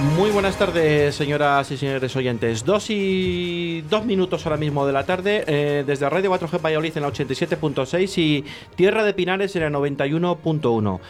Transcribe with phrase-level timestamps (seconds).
[0.00, 2.64] Muy buenas tardes, señoras y señores oyentes.
[2.64, 7.02] Dos y dos minutos ahora mismo de la tarde, eh, desde Radio 4G Valladolid en
[7.02, 8.44] la 87.6 y
[8.76, 11.00] Tierra de Pinares en la 91.1.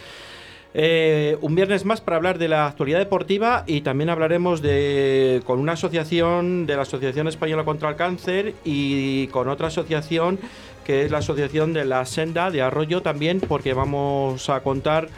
[0.74, 5.60] Eh, un viernes más para hablar de la actualidad deportiva y también hablaremos de con
[5.60, 10.38] una asociación de la Asociación Española contra el Cáncer y con otra asociación
[10.84, 15.08] que es la Asociación de la Senda de Arroyo también porque vamos a contar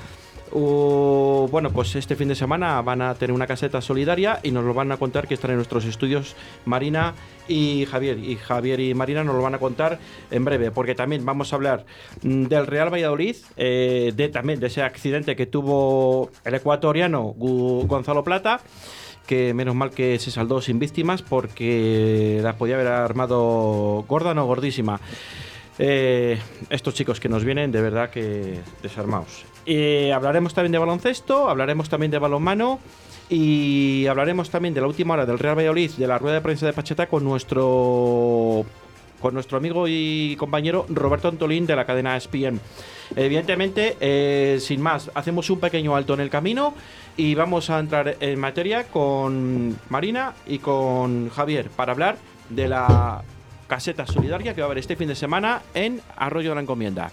[0.54, 4.74] Bueno, pues este fin de semana van a tener una caseta solidaria y nos lo
[4.74, 7.14] van a contar que están en nuestros estudios Marina
[7.48, 8.18] y Javier.
[8.18, 9.98] Y Javier y Marina nos lo van a contar
[10.30, 11.86] en breve, porque también vamos a hablar
[12.22, 18.22] mm, del Real Valladolid, eh, de también de ese accidente que tuvo el ecuatoriano Gonzalo
[18.22, 18.60] Plata
[19.26, 24.46] que menos mal que se saldó sin víctimas porque la podía haber armado gorda no
[24.46, 25.00] gordísima.
[25.78, 26.38] Eh,
[26.70, 29.44] estos chicos que nos vienen de verdad que desarmados.
[29.66, 32.80] Eh, hablaremos también de baloncesto, hablaremos también de balonmano
[33.28, 36.66] y hablaremos también de la última hora del Real Valladolid, de la rueda de prensa
[36.66, 38.66] de Pacheta con nuestro
[39.20, 42.60] con nuestro amigo y compañero Roberto Antolín de la cadena ESPN.
[43.14, 46.74] Evidentemente, eh, sin más, hacemos un pequeño alto en el camino
[47.16, 52.16] y vamos a entrar en materia con Marina y con Javier para hablar
[52.48, 53.22] de la
[53.68, 57.12] caseta solidaria que va a haber este fin de semana en Arroyo de la Encomienda.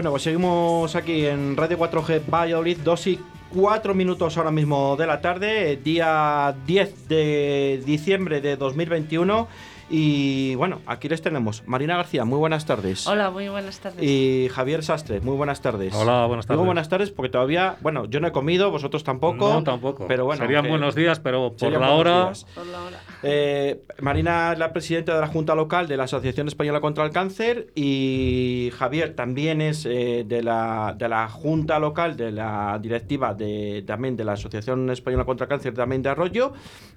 [0.00, 3.20] Bueno, pues seguimos aquí en Radio 4G Valladolid, 2 y
[3.54, 9.46] 4 minutos ahora mismo de la tarde, día 10 de diciembre de 2021.
[9.92, 11.64] Y bueno, aquí les tenemos.
[11.66, 13.08] Marina García, muy buenas tardes.
[13.08, 14.00] Hola, muy buenas tardes.
[14.00, 15.92] Y Javier Sastre, muy buenas tardes.
[15.94, 16.58] Hola, buenas tardes.
[16.58, 19.48] Muy buenas tardes porque todavía, bueno, yo no he comido, vosotros tampoco.
[19.52, 20.06] No, tampoco.
[20.06, 22.24] Pero bueno, serían que- buenos días, pero por la hora.
[22.26, 22.46] días.
[22.54, 23.00] Por la hora.
[23.24, 27.10] Eh, Marina es la presidenta de la Junta Local de la Asociación Española contra el
[27.10, 33.34] Cáncer y Javier también es eh, de, la, de la Junta Local de la directiva
[33.34, 36.52] de, también de la Asociación Española contra el Cáncer también de Arroyo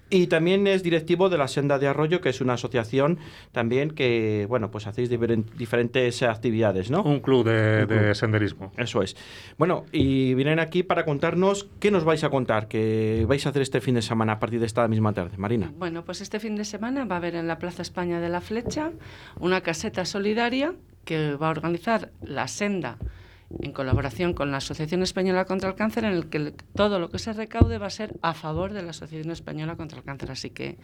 [0.09, 2.82] y también es directivo de la Senda de Arroyo que es una asociación
[3.51, 7.03] también que bueno pues hacéis diferen- diferentes actividades, ¿no?
[7.03, 7.99] Un club de, Un club.
[8.01, 8.71] de senderismo.
[8.77, 9.15] Eso es.
[9.57, 13.61] Bueno, y vienen aquí para contarnos qué nos vais a contar, que vais a hacer
[13.61, 15.37] este fin de semana a partir de esta misma tarde.
[15.37, 15.71] Marina.
[15.77, 18.41] Bueno, pues este fin de semana va a haber en la Plaza España de la
[18.41, 18.91] Flecha
[19.39, 20.73] una caseta solidaria
[21.05, 22.97] que va a organizar la Senda
[23.61, 27.19] en colaboración con la Asociación Española contra el Cáncer, en el que todo lo que
[27.19, 30.31] se recaude va a ser a favor de la Asociación Española contra el Cáncer.
[30.31, 30.77] Así que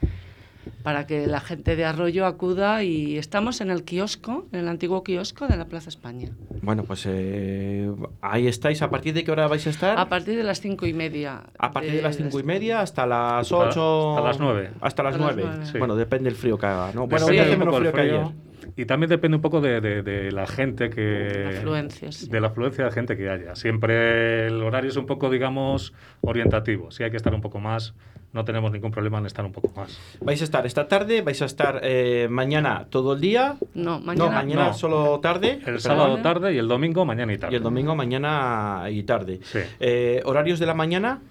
[0.83, 5.03] para que la gente de Arroyo acuda y estamos en el kiosco, en el antiguo
[5.03, 6.29] kiosco de la Plaza España,
[6.61, 7.91] Bueno, pues eh,
[8.21, 8.81] ahí estáis.
[8.81, 9.97] ¿A partir de qué hora vais a estar?
[9.99, 11.43] a partir de las cinco y media.
[11.57, 14.11] A partir de las cinco y media hasta las ocho.
[14.17, 14.71] hasta las nueve.
[14.81, 15.65] Hasta las Hasta las nueve.
[15.65, 15.77] Sí.
[15.77, 16.91] Bueno, depende del frío que haga.
[16.93, 17.07] ¿no?
[17.07, 18.21] Bueno, hoy hace menos frío, el que frío.
[18.21, 18.49] ayer.
[18.75, 21.01] Y también depende un poco de, de- de la gente que...
[21.01, 22.29] De la afluencia, sí.
[22.29, 23.55] De la afluencia de gente que haya.
[23.55, 26.91] Siempre el horario es un poco, digamos, orientativo.
[26.91, 27.93] Si hay que estar un poco más,
[28.33, 29.97] no tenemos ningún problema en estar un poco más.
[30.21, 33.55] Vais a estar esta tarde, vais a estar eh, mañana todo el día.
[33.73, 34.25] No, mañana.
[34.25, 34.73] no, mañana no.
[34.73, 35.53] solo tarde.
[35.53, 35.81] El perdón.
[35.81, 37.53] sábado tarde y el domingo mañana y tarde.
[37.53, 39.39] Y el domingo mañana y tarde.
[39.43, 39.59] Sí.
[39.79, 41.21] Eh, ¿Horarios de la mañana?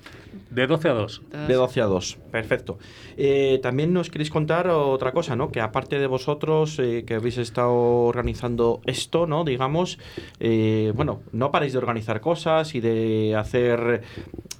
[0.50, 1.22] De 12 a 2.
[1.46, 2.78] De 12 a 2, perfecto.
[3.16, 5.50] Eh, también nos queréis contar otra cosa, ¿no?
[5.50, 9.44] Que aparte de vosotros eh, que habéis estado organizando esto, ¿no?
[9.44, 9.98] Digamos,
[10.40, 14.02] eh, bueno, no paréis de organizar cosas y de hacer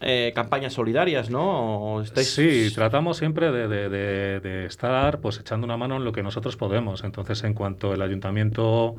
[0.01, 1.81] eh, campañas solidarias, ¿no?
[1.95, 6.05] ¿O estáis- Sí, tratamos siempre de, de- de- de estar pues echando una mano en
[6.05, 7.03] lo que nosotros podemos.
[7.05, 8.95] Entonces, en cuanto el ayuntamiento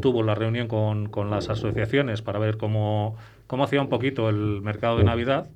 [0.00, 3.16] tuvo la reunión con, con las asociaciones para ver cómo,
[3.46, 5.48] cómo hacía un poquito el mercado de Navidad,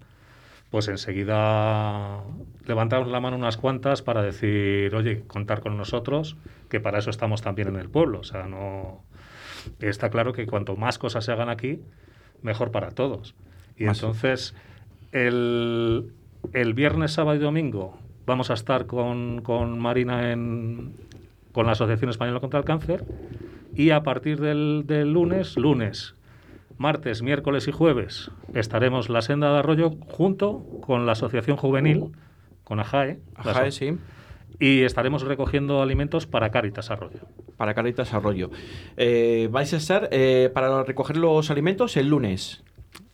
[0.71, 2.21] pues enseguida
[2.67, 6.37] levantamos la mano unas cuantas para decir, oye, contar con nosotros,
[6.69, 8.21] que para eso estamos también en el pueblo.
[8.21, 9.03] O sea, no
[9.81, 11.81] está claro que cuanto más cosas se hagan aquí,
[12.43, 13.35] mejor para todos.
[13.77, 14.55] Y Más- entonces,
[15.13, 16.11] el,
[16.53, 20.93] el viernes, sábado y domingo vamos a estar con, con Marina en,
[21.53, 23.05] con la Asociación Española contra el Cáncer
[23.75, 26.15] y a partir del, del lunes, lunes,
[26.79, 32.13] martes, miércoles y jueves estaremos la senda de Arroyo junto con la Asociación Juvenil,
[32.65, 33.99] con AJAE, aso- sí.
[34.61, 37.21] y estaremos recogiendo alimentos para Cáritas Arroyo.
[37.57, 38.51] Para Caritas Arroyo.
[38.97, 42.63] Eh, vais a estar eh, para recoger los alimentos el lunes.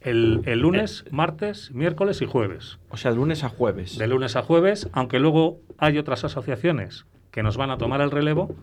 [0.08, 2.78] El, el lunes, martes, miércoles y jueves.
[2.90, 3.99] O sea, de lunes a jueves.
[3.99, 8.10] De lunes a jueves, aunque luego hay otras asociaciones que nos van a tomar el
[8.10, 8.55] relevo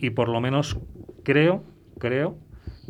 [0.00, 0.78] y por lo menos
[1.22, 1.62] creo,
[1.98, 2.36] creo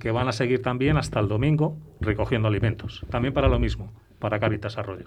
[0.00, 3.04] que van a seguir también hasta el domingo recogiendo alimentos.
[3.10, 5.06] También para lo mismo, para Caritas Arroyo.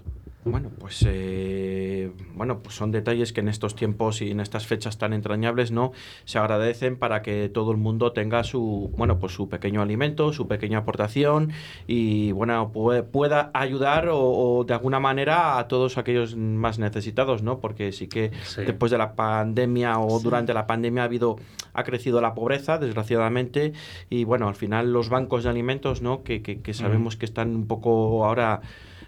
[0.50, 4.98] Bueno, pues eh, bueno, pues son detalles que en estos tiempos y en estas fechas
[4.98, 5.92] tan entrañables, ¿no?
[6.24, 10.46] Se agradecen para que todo el mundo tenga su, bueno, pues su pequeño alimento, su
[10.48, 11.52] pequeña aportación
[11.86, 17.42] y bueno, pue- pueda ayudar o, o de alguna manera a todos aquellos más necesitados,
[17.42, 17.60] ¿no?
[17.60, 18.62] Porque sí que Sí.
[18.62, 21.36] después de la pandemia o durante la pandemia ha habido
[21.74, 23.72] ha crecido la pobreza, desgraciadamente,
[24.10, 26.22] y bueno, al final los bancos de alimentos, ¿no?
[26.24, 28.60] Que, que- que sabemos que están un poco ahora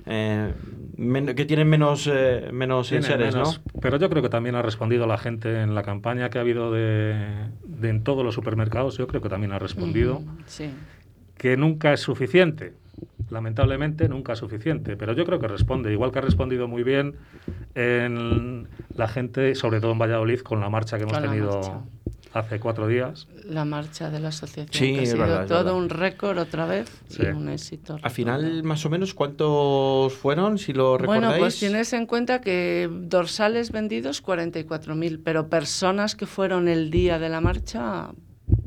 [0.06, 0.52] eh,
[1.36, 3.80] que tienen menos eh, menos Tienen enseres, menos, ¿no?
[3.80, 6.72] Pero yo creo que también ha respondido la gente en la campaña que ha habido
[6.72, 7.14] de,
[7.64, 10.20] de en todos los supermercados, yo creo que también ha respondido.
[10.20, 10.70] Mm, Sí.
[11.36, 12.74] que nunca es suficiente.
[13.30, 17.14] Lamentablemente nunca es suficiente, pero yo creo que responde, igual que ha respondido muy bien
[17.74, 21.80] en la gente, sobre todo en Valladolid, con la marcha que hemos tenido marcha.
[22.32, 23.26] Hace cuatro días.
[23.44, 26.90] La marcha de la asociación, Sí, que ha sido verdad, todo un récord otra vez
[27.08, 27.22] Sí.
[27.22, 27.98] y un éxito.
[28.02, 31.24] Al final, más o menos, ¿cuántos fueron, si lo recordáis?
[31.26, 37.18] Bueno, pues tienes en cuenta que dorsales vendidos 44.000, pero personas que fueron el día
[37.18, 38.10] de la marcha,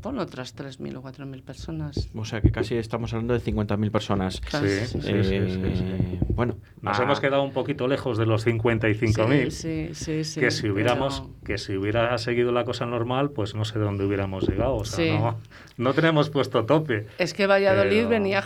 [0.04, 2.10] pon otras 3.000 o 4.000 personas.
[2.14, 4.34] O sea, que casi estamos hablando de 50.000 personas.
[4.34, 5.00] Sí, sí.
[5.00, 6.18] sí, Eh, sí, sí.
[6.28, 9.50] Bueno, Nos ah, hemos quedado un poquito lejos de los 55.000.
[9.50, 13.54] Sí, sí, sí, que si hubiéramos pero- que si hubiera seguido la cosa normal pues
[13.54, 15.10] no sé de dónde hubiéramos llegado o sea Sí.
[15.18, 15.38] no,
[15.78, 18.44] no tenemos puesto tope Es que Valladolid Pero- venía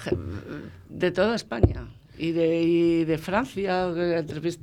[0.89, 1.89] de toda España
[2.19, 3.89] y de, y de Francia.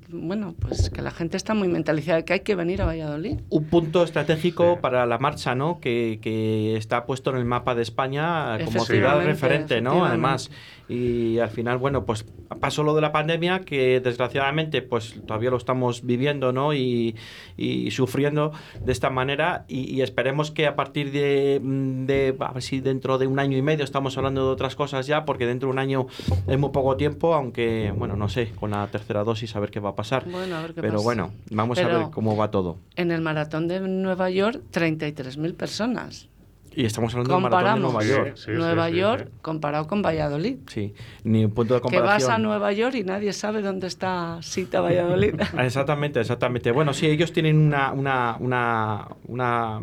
[0.09, 3.39] Bueno, pues que la gente está muy mentalizada que hay que venir a Valladolid.
[3.49, 4.79] un punto estratégico Sí.
[4.81, 5.79] para la marcha, ¿no?
[5.79, 10.05] Que, que está puesto en el mapa de España como ciudad referente, ¿no?
[10.05, 10.51] Además,
[10.87, 12.25] y al final, bueno, pues
[12.59, 16.73] pasó lo de la pandemia que desgraciadamente, pues todavía lo estamos viviendo, ¿no?
[16.73, 17.15] Y,
[17.57, 18.51] y sufriendo
[18.83, 22.81] de esta manera y, y esperemos que a partir de, mm, de, a ver si
[22.81, 25.73] dentro de un año y medio estamos hablando de otras cosas ya, porque dentro de
[25.73, 26.07] un año
[26.47, 29.79] es muy poco tiempo, aunque, bueno, no sé, con la tercera dosis a ver qué
[29.79, 30.25] va a pasar.
[30.29, 31.03] Bueno, a ver qué Pero pasa.
[31.03, 32.77] bueno, vamos a Pero- ver cómo va todo.
[32.95, 36.27] En el maratón de Nueva York, 33.000 personas.
[36.75, 38.35] Y estamos hablando del maratón de Comparamos Nueva York.
[38.37, 39.37] Sí, sí, Nueva sí, York sí.
[39.41, 40.57] comparado con Valladolid.
[40.67, 40.93] Sí,
[41.23, 42.27] ni un punto de Que comparación.
[42.29, 45.35] vas a Nueva York y nadie sabe dónde está Sita Valladolid.
[45.59, 46.71] Exactamente, exactamente.
[46.71, 49.79] Bueno, sí, ellos tienen una, una, una, una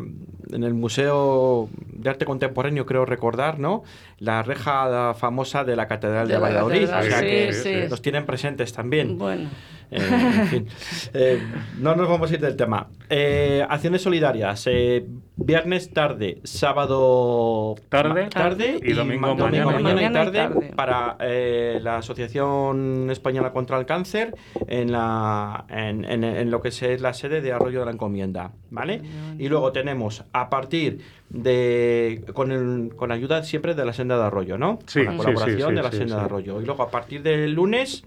[0.51, 3.83] en el Museo de Arte Contemporáneo, creo recordar, ¿no?
[4.19, 6.87] La reja famosa de la Catedral de, De la Valladolid.
[6.87, 7.89] catedral, o sea sí, que sí.
[7.89, 9.17] los tienen presentes también.
[9.17, 9.49] bueno,
[9.91, 9.99] Eh,
[10.41, 10.67] en fin.
[11.13, 11.41] Eh,
[11.79, 12.87] no nos vamos a ir del tema.
[13.09, 14.65] Eh, acciones solidarias.
[14.67, 18.27] eh, viernes tarde, sábado Tarde.
[18.29, 19.65] tarde Y domingo ma- mañana.
[19.65, 20.73] mañana y Mañana y tarde, tarde.
[20.75, 24.35] para eh, la Asociación Española contra el Cáncer
[24.67, 28.51] en, la, en, en- en lo que es la sede de Arroyo de la Encomienda.
[28.71, 29.01] ¿Vale?
[29.37, 30.99] Y luego tenemos a partir
[31.29, 32.23] de.
[32.33, 34.79] con, el- con ayuda siempre de la senda de Arroyo, ¿no?
[34.87, 36.19] Sí, con la sí, colaboración sí, de la sí, senda sí.
[36.19, 36.61] de Arroyo.
[36.61, 38.03] Y luego a partir del lunes.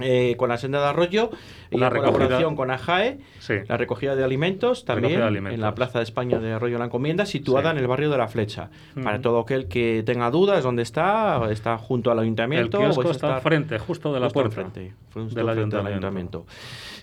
[0.00, 1.30] Eh, con la senda de arroyo
[1.70, 3.54] y La la colaboración recogida- con AJAE, Sí.
[3.68, 5.54] la recogida de alimentos también Recogida de alimentos.
[5.54, 7.76] en la Plaza de España de Arroyo la Encomienda, situada Sí.
[7.76, 8.70] en el barrio de la Flecha.
[9.02, 11.40] Para todo aquel que tenga dudas, ¿dónde está?
[11.50, 12.78] Está junto al el ayuntamiento.
[12.78, 16.46] kiosco vais a está enfrente justo de la justo puerta enfrente, justo del ayuntamiento.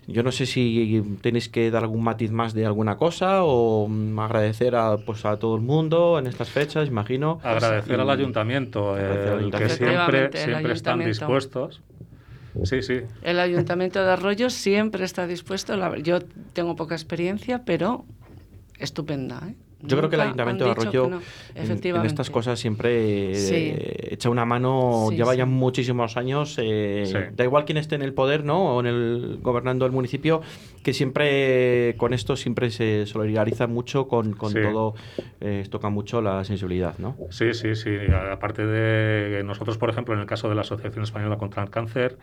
[0.06, 4.20] Yo no sé si tenéis que dar algún matiz más de alguna cosa o mm,
[4.20, 7.40] agradecer a, pues, a todo el mundo en estas fechas, imagino.
[7.42, 11.82] agradecer Y- al ayuntamiento, Agradecer al el que siempre el siempre están dispuestos
[12.64, 13.02] Sí, sí.
[13.24, 15.98] El Ayuntamiento de Arroyo siempre está dispuesto.
[15.98, 16.20] yo
[16.54, 18.06] tengo poca experiencia, pero
[18.78, 19.42] estupenda.
[19.48, 19.56] ¿eh?
[19.86, 21.22] Yo creo que el Ayuntamiento de Arroyo no.
[21.56, 25.38] en- estas cosas siempre eh, echa una mano, Sí, lleva sí.
[25.40, 27.18] ya muchísimos años, eh, Sí.
[27.36, 28.76] da igual quién esté en el poder, ¿no?
[28.76, 30.42] O en el gobernando el municipio,
[30.84, 34.60] que siempre con esto siempre se solidariza mucho con, con Sí.
[34.62, 34.96] todo,
[35.42, 37.18] eh, toca mucho la sensibilidad, ¿no?
[37.30, 37.96] Sí, sí, sí.
[38.32, 42.18] Aparte de nosotros, por ejemplo, en el caso de la Asociación Española contra el Cáncer,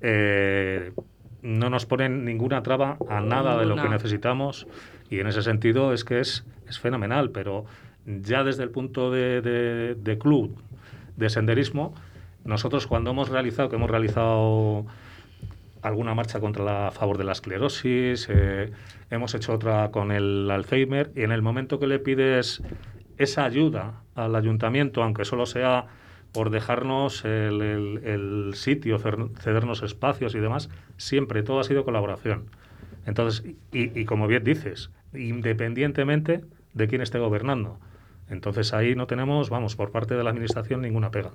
[0.00, 0.92] eh,
[1.42, 4.66] no nos ponen ninguna traba a nada de lo que necesitamos
[5.10, 7.64] y en ese sentido es que es, es fenomenal, pero
[8.06, 10.56] ya desde el punto de, de- de club,
[11.16, 11.94] de senderismo,
[12.44, 14.86] nosotros cuando hemos realizado, que hemos realizado
[15.82, 18.70] alguna marcha contra la a favor de la esclerosis, eh,
[19.10, 22.62] hemos hecho otra con el Alzheimer y en el momento que le pides
[23.16, 25.86] esa ayuda al ayuntamiento, aunque solo sea
[26.32, 32.50] por dejarnos el, el- el sitio, cedernos espacios y demás, siempre todo ha sido colaboración.
[33.06, 36.42] Entonces, y, y como bien dices, independientemente
[36.74, 37.78] de quién esté gobernando.
[38.28, 41.30] Entonces ahí no tenemos, vamos, por parte de la administración ninguna pega.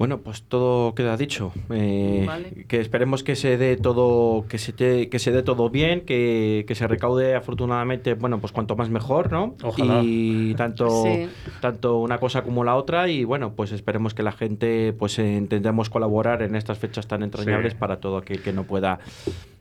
[0.00, 1.52] Bueno, pues todo queda dicho.
[1.68, 2.64] Eh, Vale.
[2.66, 6.64] Que esperemos que se dé todo, que se te- que se dé todo bien, que,
[6.66, 9.56] que se recaude afortunadamente, bueno, pues cuanto más mejor, ¿no?
[9.62, 10.00] Ojalá.
[10.02, 11.28] Y tanto, Sí.
[11.60, 13.08] tanto una cosa como la otra.
[13.08, 17.22] Y bueno, pues esperemos que la gente, pues eh, intentemos colaborar en estas fechas tan
[17.22, 17.78] entrañables Sí.
[17.78, 19.00] para todo aquel que no pueda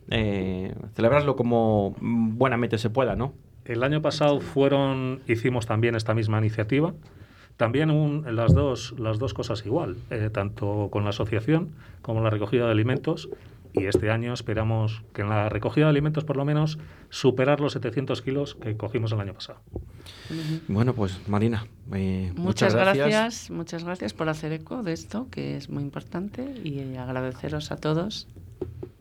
[0.10, 3.34] eh, celebrarlo como buenamente se pueda, ¿no?
[3.66, 6.94] El año pasado fueron, hicimos también esta misma iniciativa.
[7.60, 12.30] También un- las, dos, las dos cosas igual, eh, tanto con la asociación como la
[12.30, 13.28] recogida de alimentos.
[13.74, 17.74] Y este año esperamos que en la recogida de alimentos, por lo menos, superar los
[17.74, 19.60] 700 kilos que cogimos el año pasado.
[20.70, 23.52] Bueno, pues Marina, eh, Muchas, gracias.
[23.52, 28.30] muchas gracias por hacer eco de esto, que es muy importante, y agradeceros a todos.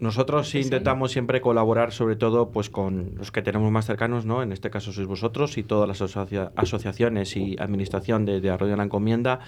[0.00, 4.42] Nosotros Sí, intentamos siempre colaborar, sobre todo, pues con los que tenemos más cercanos, ¿no?
[4.44, 8.72] En este caso sois vosotros y todas las asocia- asociaciones y administración de, de Arroyo
[8.72, 9.40] de la Encomienda.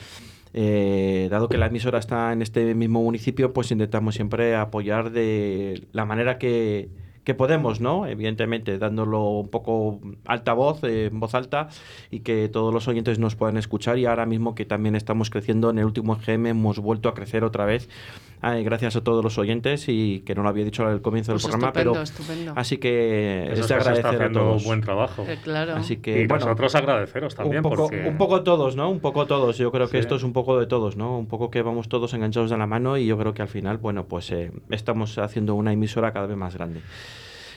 [0.53, 5.87] Eh, dado que la emisora está en este mismo municipio, pues intentamos siempre apoyar de
[5.93, 6.89] la manera que,
[7.23, 8.07] que podemos, ¿no?
[8.09, 11.69] Evidentemente, dándolo un poco altavoz, eh, en voz alta,
[12.11, 13.99] y que todos los oyentes nos puedan escuchar.
[13.99, 17.45] Y ahora mismo que también estamos creciendo en el último EGM, hemos vuelto a crecer
[17.45, 21.01] otra vez, eh, gracias a todos los oyentes, y que no lo había dicho al
[21.03, 22.53] comienzo Pues del programa, estupendo, pero estupendo.
[22.57, 24.65] así que Eso es de se está agradecer a haciendo todos.
[24.65, 25.25] buen trabajo.
[25.29, 25.77] Eh, claro.
[25.77, 28.09] Así que, y bueno, nosotros agradeceros también un poco, porque...
[28.09, 28.91] un poco todos, ¿no?
[28.91, 29.59] Un poco todos.
[29.59, 30.01] Yo creo que Sí.
[30.01, 31.19] esto es un poco de todos, ¿no?
[31.19, 33.79] Un poco que vamos todos enganchados de la mano y yo creo que al final,
[33.79, 36.81] bueno, pues eh, estamos haciendo una emisora cada vez más grande.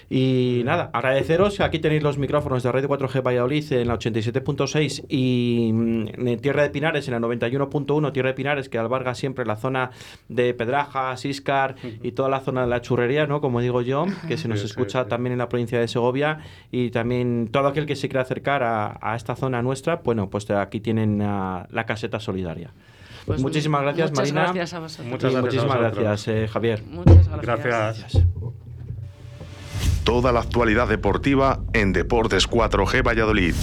[0.10, 1.60] Y nada, agradeceros.
[1.60, 6.64] Aquí tenéis los micrófonos de Radio 4G Valladolid en la 87.6 y mm, en Tierra
[6.64, 8.12] de Pinares en la 91.1.
[8.14, 9.92] Tierra de Pinares que alberga siempre la zona
[10.30, 13.42] de Pedrajas, Iscar y toda la zona de la churrería, ¿no?
[13.42, 15.10] Como digo yo, que se nos Sí, escucha sí.
[15.10, 16.40] también en la provincia de Segovia
[16.72, 20.50] y también todo aquel que se quiera acercar a, a esta zona nuestra, bueno, pues
[20.52, 22.72] aquí tienen ah, la caseta solidaria.
[23.26, 24.44] Pues muchísimas gracias, muchas Marina.
[24.54, 25.08] gracias a vosotros.
[25.08, 26.04] Muchas gracias a muchísimas vosotros.
[26.04, 26.84] gracias, eh, Javier.
[26.84, 27.42] Muchas gracias.
[27.42, 28.00] Gracias.
[28.00, 28.63] Gracias.
[30.04, 33.56] Toda la actualidad deportiva en Deportes 4G Valladolid.